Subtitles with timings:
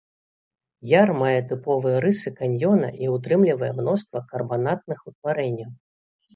[0.91, 5.71] Яр мае тыповыя рысы каньёна і ўтрымлівае мноства карбанатных утварэнняў.